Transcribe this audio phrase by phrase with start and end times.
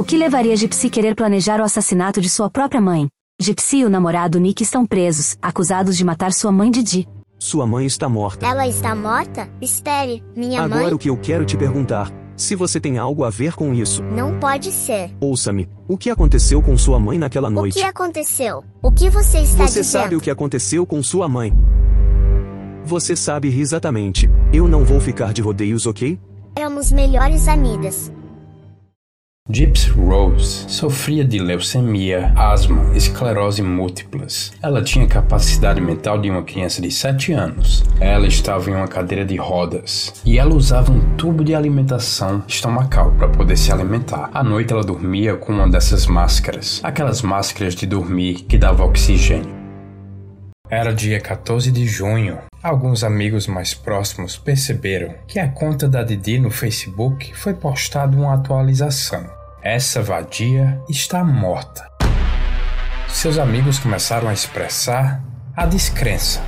[0.00, 3.06] O que levaria Gypsy a querer planejar o assassinato de sua própria mãe?
[3.38, 7.06] Gypsy e o namorado Nick estão presos, acusados de matar sua mãe Didi.
[7.38, 8.46] Sua mãe está morta.
[8.46, 9.46] Ela está morta?
[9.60, 10.94] Espere, minha Agora mãe.
[10.94, 14.02] o que eu quero te perguntar, se você tem algo a ver com isso.
[14.02, 15.10] Não pode ser.
[15.20, 17.74] Ouça-me, o que aconteceu com sua mãe naquela O noite?
[17.74, 18.64] que aconteceu?
[18.82, 19.84] O que você está Você dizendo?
[19.84, 21.52] sabe o que aconteceu com sua mãe.
[22.86, 24.30] Você sabe exatamente.
[24.50, 26.18] Eu não vou ficar de rodeios, ok?
[26.56, 28.10] Éramos melhores amigas.
[29.52, 34.52] Gypsy Rose sofria de leucemia, asma, esclerose múltiplas.
[34.62, 37.82] Ela tinha capacidade mental de uma criança de 7 anos.
[37.98, 43.10] Ela estava em uma cadeira de rodas e ela usava um tubo de alimentação estomacal
[43.18, 44.30] para poder se alimentar.
[44.32, 49.58] À noite ela dormia com uma dessas máscaras, aquelas máscaras de dormir que dava oxigênio.
[50.70, 52.38] Era dia 14 de junho.
[52.62, 58.34] Alguns amigos mais próximos perceberam que a conta da Didi no Facebook foi postada uma
[58.34, 59.39] atualização.
[59.62, 61.86] Essa vadia está morta.
[63.08, 65.22] Seus amigos começaram a expressar
[65.54, 66.42] a descrença.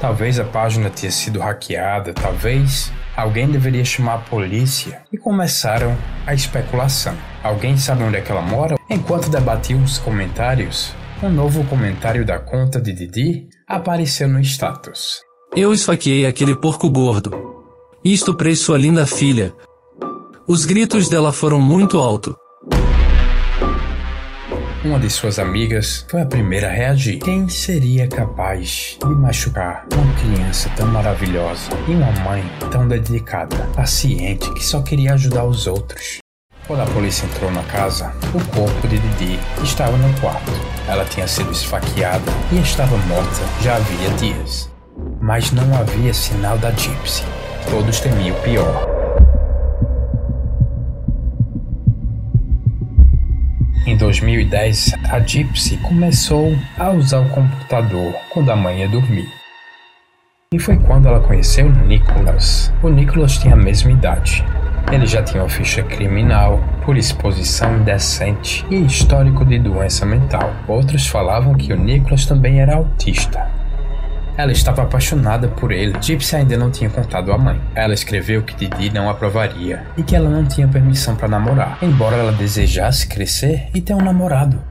[0.00, 5.94] Talvez a página tenha sido hackeada, talvez alguém deveria chamar a polícia e começaram
[6.26, 7.14] a especulação.
[7.42, 8.76] Alguém sabe onde é que ela mora?
[8.88, 15.20] Enquanto debatiam os comentários, um novo comentário da conta de Didi apareceu no status.
[15.54, 17.64] Eu esfaqueei aquele porco gordo.
[18.02, 19.52] E estuprei sua linda filha.
[20.48, 22.34] Os gritos dela foram muito alto.
[24.86, 27.18] Uma de suas amigas foi a primeira a reagir.
[27.18, 34.48] Quem seria capaz de machucar uma criança tão maravilhosa e uma mãe tão dedicada, paciente,
[34.54, 36.18] que só queria ajudar os outros?
[36.68, 40.52] Quando a polícia entrou na casa, o corpo de Didi estava no quarto.
[40.86, 44.70] Ela tinha sido esfaqueada e estava morta já havia dias.
[45.20, 47.24] Mas não havia sinal da Gypsy.
[47.68, 48.95] Todos temiam o pior.
[53.86, 59.28] Em 2010, a Gypsy começou a usar o computador quando a mãe ia dormir.
[60.52, 62.72] E foi quando ela conheceu Nicholas.
[62.82, 64.44] O Nicholas tinha a mesma idade.
[64.90, 70.52] Ele já tinha uma ficha criminal por exposição indecente e histórico de doença mental.
[70.66, 73.55] Outros falavam que o Nicholas também era autista.
[74.36, 75.96] Ela estava apaixonada por ele.
[76.00, 77.60] Gypsy ainda não tinha contado à mãe.
[77.74, 82.16] Ela escreveu que Didi não aprovaria e que ela não tinha permissão para namorar, embora
[82.16, 84.62] ela desejasse crescer e ter um namorado,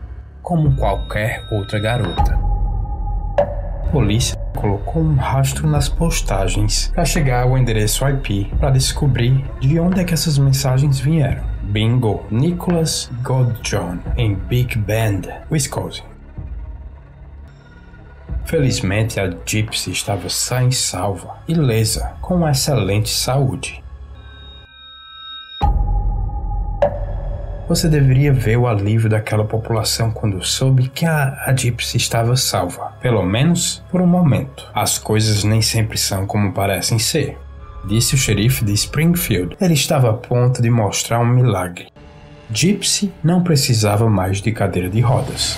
[0.41, 2.37] como qualquer outra garota.
[3.39, 9.79] A polícia colocou um rastro nas postagens para chegar ao endereço IP para descobrir de
[9.79, 11.43] onde é que essas mensagens vieram.
[11.63, 16.14] Bingo, Nicholas Godjohn, em Big Bend, Wisconsin.
[18.45, 23.83] Felizmente a Gypsy estava sã e salva, ilesa, com excelente saúde.
[27.67, 32.93] Você deveria ver o alívio daquela população quando soube que a, a Gypsy estava salva,
[33.01, 34.69] pelo menos por um momento.
[34.75, 37.39] As coisas nem sempre são como parecem ser,
[37.87, 39.57] disse o xerife de Springfield.
[39.59, 41.87] Ele estava a ponto de mostrar um milagre.
[42.53, 45.57] Gypsy não precisava mais de cadeira de rodas.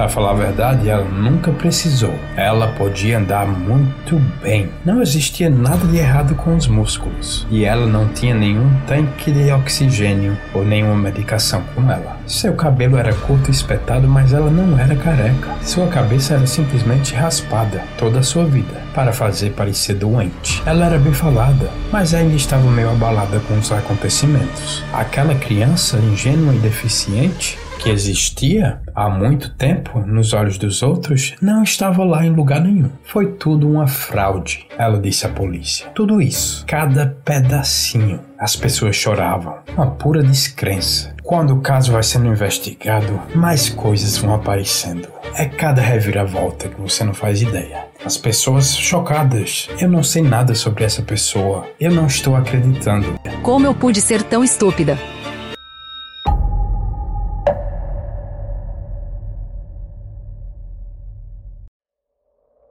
[0.00, 2.14] Pra falar a verdade, ela nunca precisou.
[2.34, 4.70] Ela podia andar muito bem.
[4.82, 7.46] Não existia nada de errado com os músculos.
[7.50, 12.16] E ela não tinha nenhum tanque de oxigênio ou nenhuma medicação com ela.
[12.26, 15.54] Seu cabelo era curto e espetado, mas ela não era careca.
[15.60, 20.62] Sua cabeça era simplesmente raspada toda a sua vida para fazer parecer doente.
[20.64, 24.82] Ela era bem falada, mas ainda estava meio abalada com os acontecimentos.
[24.94, 31.62] Aquela criança ingênua e deficiente que existia há muito tempo nos olhos dos outros não
[31.62, 32.90] estava lá em lugar nenhum.
[33.04, 35.88] Foi tudo uma fraude, ela disse à polícia.
[35.94, 38.20] Tudo isso, cada pedacinho.
[38.38, 41.14] As pessoas choravam, uma pura descrença.
[41.22, 45.08] Quando o caso vai sendo investigado, mais coisas vão aparecendo.
[45.34, 47.86] É cada reviravolta que você não faz ideia.
[48.04, 49.68] As pessoas chocadas.
[49.78, 51.66] Eu não sei nada sobre essa pessoa.
[51.78, 53.14] Eu não estou acreditando.
[53.42, 54.98] Como eu pude ser tão estúpida?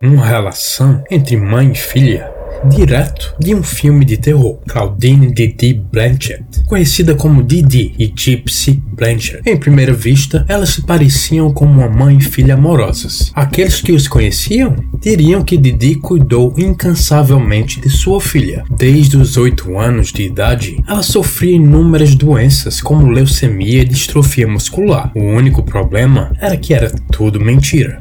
[0.02, 2.32] Uma relação entre mãe e filha
[2.68, 9.42] direto de um filme de terror, Claudine Didi Blanchett, conhecida como Didi e Gypsy Blanchett.
[9.46, 13.32] Em primeira vista, elas se pareciam como uma mãe e filha amorosas.
[13.34, 18.64] Aqueles que os conheciam diriam que Didi cuidou incansavelmente de sua filha.
[18.70, 25.12] Desde os oito anos de idade, ela sofria inúmeras doenças como leucemia e distrofia muscular.
[25.16, 28.00] O único problema era que era tudo mentira.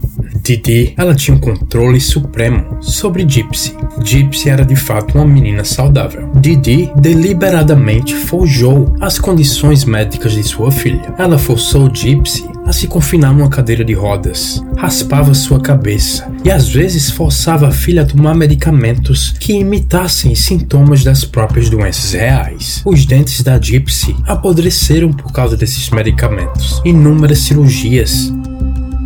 [0.48, 3.76] Didi, ela tinha um controle supremo sobre Gypsy.
[4.02, 6.30] Gypsy era de fato uma menina saudável.
[6.36, 11.14] Didi deliberadamente forjou as condições médicas de sua filha.
[11.18, 16.68] Ela forçou Gypsy a se confinar numa cadeira de rodas, raspava sua cabeça e às
[16.68, 22.82] vezes forçava a filha a tomar medicamentos que imitassem sintomas das próprias doenças reais.
[22.84, 26.80] Os dentes da Gypsy apodreceram por causa desses medicamentos.
[26.84, 28.32] Inúmeras cirurgias,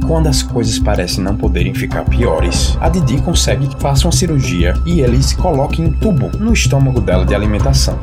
[0.02, 4.74] quando as coisas parecem não poderem ficar piores, a Didi consegue que faça uma cirurgia
[4.86, 7.98] e eles coloquem um tubo no estômago dela de alimentação.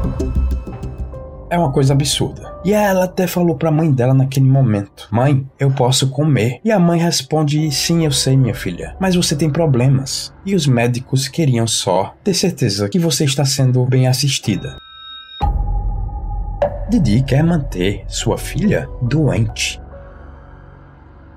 [1.50, 2.54] É uma coisa absurda.
[2.63, 6.60] E ela até falou para a mãe dela naquele momento: Mãe, eu posso comer.
[6.63, 10.31] E a mãe responde: Sim, eu sei, minha filha, mas você tem problemas.
[10.46, 14.78] E os médicos queriam só ter certeza que você está sendo bem assistida.
[16.90, 19.80] Didi quer manter sua filha doente.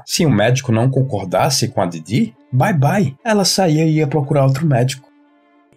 [0.07, 3.17] Se o médico não concordasse com a Didi, bye bye.
[3.25, 5.09] Ela saía e ia procurar outro médico.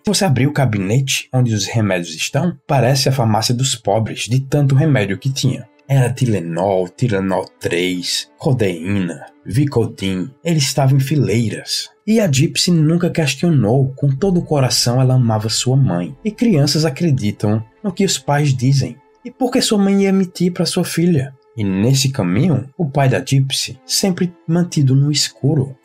[0.05, 2.55] Você abriu o gabinete onde os remédios estão?
[2.67, 5.67] Parece a farmácia dos pobres, de tanto remédio que tinha.
[5.87, 10.31] Era Tilenol, Tilenol 3, codeína, Vicodin.
[10.43, 11.89] Ele estava em fileiras.
[12.07, 16.15] E a Gypsy nunca questionou, com todo o coração ela amava sua mãe.
[16.23, 18.97] E crianças acreditam no que os pais dizem.
[19.23, 21.33] E por que sua mãe ia mentir para sua filha?
[21.55, 25.75] E nesse caminho, o pai da Gypsy sempre mantido no escuro.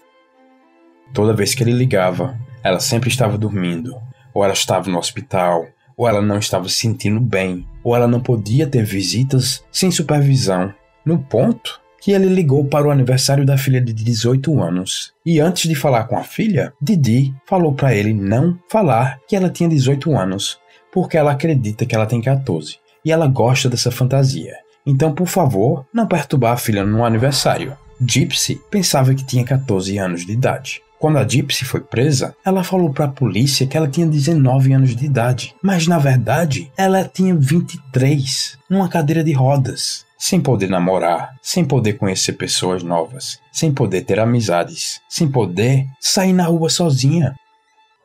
[1.12, 3.96] Toda vez que ele ligava, ela sempre estava dormindo,
[4.34, 8.20] ou ela estava no hospital, ou ela não estava se sentindo bem, ou ela não
[8.20, 10.72] podia ter visitas sem supervisão.
[11.04, 15.12] No ponto que ele ligou para o aniversário da filha de 18 anos.
[15.24, 19.50] E antes de falar com a filha, Didi falou para ele não falar que ela
[19.50, 20.58] tinha 18 anos,
[20.90, 24.56] porque ela acredita que ela tem 14 e ela gosta dessa fantasia.
[24.86, 27.76] Então, por favor, não perturbar a filha no aniversário.
[28.00, 30.80] Gypsy pensava que tinha 14 anos de idade.
[30.98, 34.94] Quando a Gypsy foi presa, ela falou para a polícia que ela tinha 19 anos
[34.94, 41.34] de idade, mas na verdade ela tinha 23, numa cadeira de rodas, sem poder namorar,
[41.40, 47.34] sem poder conhecer pessoas novas, sem poder ter amizades, sem poder sair na rua sozinha.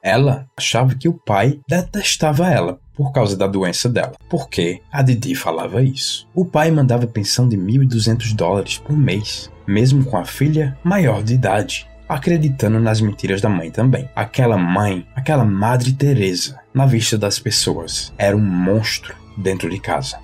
[0.01, 5.35] Ela achava que o pai detestava ela por causa da doença dela, porque a Didi
[5.35, 6.27] falava isso.
[6.33, 11.33] O pai mandava pensão de 1.200 dólares por mês, mesmo com a filha maior de
[11.33, 14.09] idade, acreditando nas mentiras da mãe também.
[14.15, 20.19] Aquela mãe, aquela Madre Teresa, na vista das pessoas, era um monstro dentro de casa.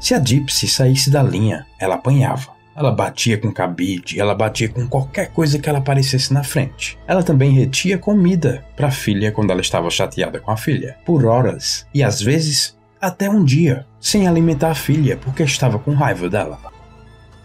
[0.00, 2.53] Se a Gypsy saísse da linha, ela apanhava.
[2.76, 6.98] Ela batia com cabide, ela batia com qualquer coisa que ela aparecesse na frente.
[7.06, 11.24] Ela também retia comida para a filha quando ela estava chateada com a filha, por
[11.24, 16.28] horas e às vezes até um dia, sem alimentar a filha porque estava com raiva
[16.28, 16.58] dela.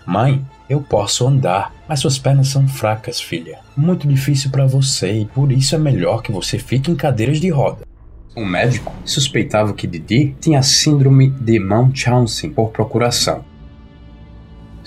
[0.06, 3.60] Mãe, eu posso andar, mas suas pernas são fracas, filha.
[3.78, 7.50] Muito difícil para você e por isso é melhor que você fique em cadeiras de
[7.50, 7.88] roda.
[8.36, 13.44] O médico suspeitava que Didi tinha síndrome de Munchausen por procuração,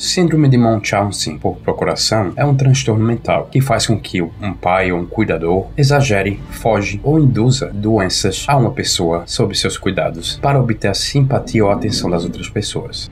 [0.03, 4.91] Síndrome de Munchausen por procuração é um transtorno mental que faz com que um pai
[4.91, 10.61] ou um cuidador exagere, foge ou induza doenças a uma pessoa sob seus cuidados para
[10.61, 13.09] obter a simpatia ou a atenção das outras pessoas.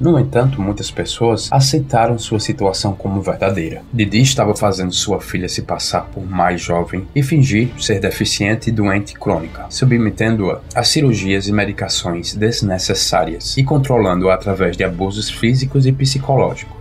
[0.00, 3.82] No entanto, muitas pessoas aceitaram sua situação como verdadeira.
[3.92, 8.72] Didi estava fazendo sua filha se passar por mais jovem e fingir ser deficiente e
[8.72, 15.92] doente crônica, submetendo-a a cirurgias e medicações desnecessárias e controlando-a através de abusos físicos e
[15.92, 16.74] psicológicos.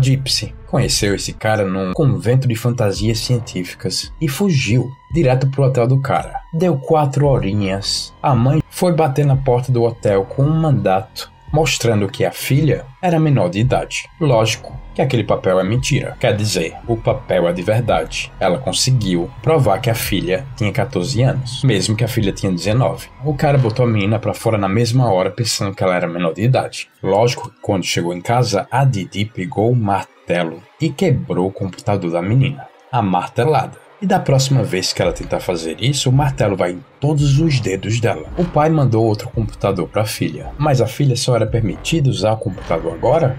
[0.00, 6.00] Gypsy conheceu esse cara num convento de fantasias científicas e fugiu direto pro hotel do
[6.00, 6.40] cara.
[6.52, 8.12] Deu quatro horinhas.
[8.20, 12.84] A mãe foi bater na porta do hotel com um mandato mostrando que a filha
[13.00, 14.08] era menor de idade.
[14.20, 18.32] Lógico que aquele papel é mentira, quer dizer, o papel é de verdade.
[18.40, 23.06] Ela conseguiu provar que a filha tinha 14 anos, mesmo que a filha tinha 19.
[23.24, 26.34] O cara botou a menina para fora na mesma hora pensando que ela era menor
[26.34, 26.88] de idade.
[27.00, 32.10] Lógico que quando chegou em casa, a Didi pegou o martelo e quebrou o computador
[32.10, 32.66] da menina.
[32.90, 33.83] A martelada.
[34.04, 37.58] E da próxima vez que ela tentar fazer isso, o martelo vai em todos os
[37.58, 38.28] dedos dela.
[38.36, 42.32] O pai mandou outro computador para a filha, mas a filha só era permitida usar
[42.32, 43.34] o computador agora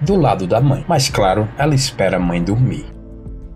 [0.00, 0.84] do lado da mãe.
[0.86, 2.86] Mas claro, ela espera a mãe dormir.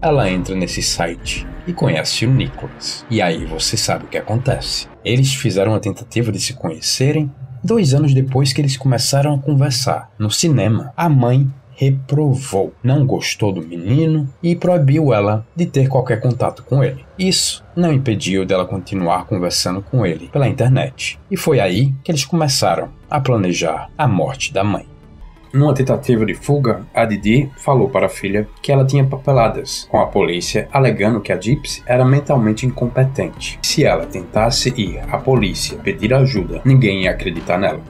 [0.02, 3.06] Ela entra nesse site e conhece o Nicholas.
[3.08, 4.88] E aí você sabe o que acontece.
[5.04, 7.30] Eles fizeram uma tentativa de se conhecerem
[7.62, 10.92] dois anos depois que eles começaram a conversar no cinema.
[10.96, 11.48] A mãe
[11.80, 17.06] reprovou, não gostou do menino e proibiu ela de ter qualquer contato com ele.
[17.18, 21.18] Isso não impediu dela continuar conversando com ele pela internet.
[21.30, 24.86] E foi aí que eles começaram a planejar a morte da mãe.
[25.54, 29.98] Numa tentativa de fuga, a Didi falou para a filha que ela tinha papeladas com
[29.98, 33.58] a polícia, alegando que a Gypsy era mentalmente incompetente.
[33.62, 37.80] Se ela tentasse ir à polícia pedir ajuda, ninguém ia acreditar nela.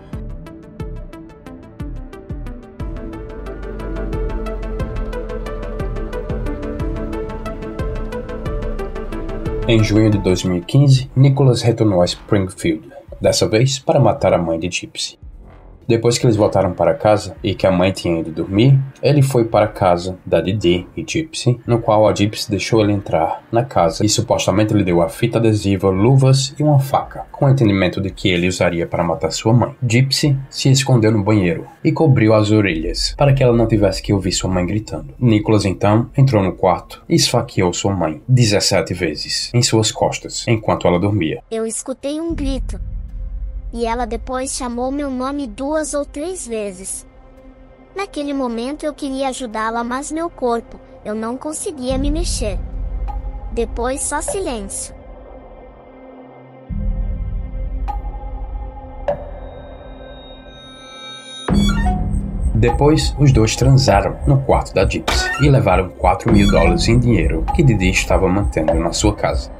[9.73, 12.89] Em junho de 2015, Nicholas retornou a Springfield,
[13.21, 15.17] dessa vez para matar a mãe de Gypsy.
[15.91, 19.45] Depois que eles voltaram para casa e que a mãe tinha ido dormir, ele foi
[19.45, 23.65] para a casa da Didi e Gypsy, no qual a Gypsy deixou ele entrar na
[23.65, 28.01] casa e supostamente lhe deu a fita adesiva, luvas e uma faca, com o entendimento
[28.01, 29.75] de que ele usaria para matar sua mãe.
[29.83, 34.13] Gypsy se escondeu no banheiro e cobriu as orelhas para que ela não tivesse que
[34.13, 35.13] ouvir sua mãe gritando.
[35.19, 40.87] Nicholas então entrou no quarto e esfaqueou sua mãe 17 vezes em suas costas enquanto
[40.87, 41.43] ela dormia.
[41.51, 42.79] Eu escutei um grito.
[43.73, 47.07] E ela depois chamou meu nome duas ou três vezes.
[47.95, 52.59] Naquele momento eu queria ajudá-la, mas meu corpo, eu não conseguia me mexer.
[53.53, 54.95] Depois só silêncio.
[62.61, 67.43] Depois, os dois transaram no quarto da Gypsy e levaram 4 mil dólares em dinheiro
[67.55, 69.51] que Didi estava mantendo na sua casa.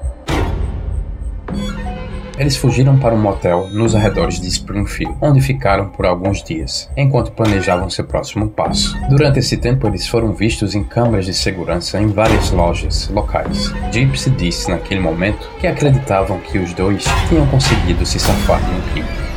[2.41, 7.33] Eles fugiram para um motel nos arredores de Springfield, onde ficaram por alguns dias, enquanto
[7.33, 8.99] planejavam seu próximo passo.
[9.11, 13.71] Durante esse tempo, eles foram vistos em câmeras de segurança em várias lojas locais.
[13.93, 19.30] Gypsy disse naquele momento que acreditavam que os dois tinham conseguido se safar um crime.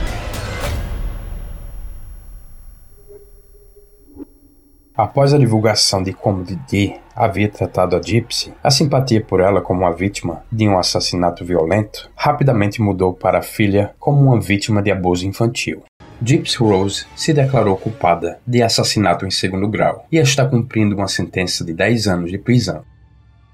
[4.96, 9.80] Após a divulgação de como Didi havia tratado a Gypsy, a simpatia por ela como
[9.80, 14.92] uma vítima de um assassinato violento rapidamente mudou para a filha como uma vítima de
[14.92, 15.82] abuso infantil.
[16.22, 21.66] Gypsy Rose se declarou culpada de assassinato em segundo grau e está cumprindo uma sentença
[21.66, 22.84] de 10 anos de prisão.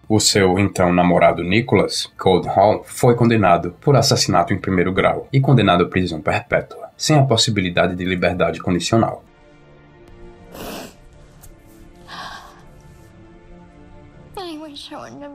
[0.10, 5.40] O seu então namorado Nicholas Cold Hall foi condenado por assassinato em primeiro grau e
[5.40, 9.24] condenado à prisão perpétua, sem a possibilidade de liberdade condicional.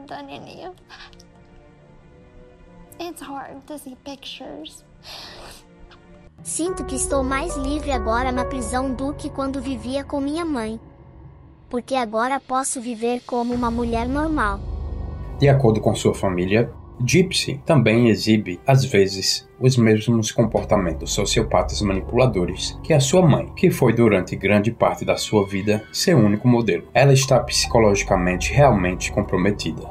[0.05, 1.25] Wish I wouldn't have done any of that.
[2.99, 4.83] It's hard to see pictures.
[6.43, 10.79] Sinto que estou mais livre agora na prisão do que quando vivia com minha mãe.
[11.69, 14.59] Porque agora posso viver como uma mulher normal.
[15.39, 16.71] De acordo com sua família,
[17.03, 23.69] Gypsy também exibe, às vezes, os mesmos comportamentos sociopatas manipuladores que a sua mãe, que
[23.69, 26.87] foi durante grande parte da sua vida seu único modelo.
[26.93, 29.89] Ela está psicologicamente realmente comprometida.